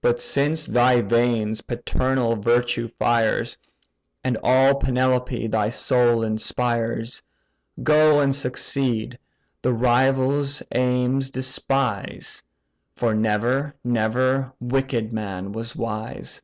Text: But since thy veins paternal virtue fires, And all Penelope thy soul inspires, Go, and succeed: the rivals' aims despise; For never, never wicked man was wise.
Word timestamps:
But 0.00 0.20
since 0.20 0.66
thy 0.66 1.00
veins 1.02 1.60
paternal 1.60 2.34
virtue 2.34 2.88
fires, 2.88 3.56
And 4.24 4.36
all 4.42 4.74
Penelope 4.74 5.46
thy 5.46 5.68
soul 5.68 6.24
inspires, 6.24 7.22
Go, 7.80 8.18
and 8.18 8.34
succeed: 8.34 9.20
the 9.62 9.72
rivals' 9.72 10.64
aims 10.72 11.30
despise; 11.30 12.42
For 12.96 13.14
never, 13.14 13.76
never 13.84 14.50
wicked 14.60 15.12
man 15.12 15.52
was 15.52 15.76
wise. 15.76 16.42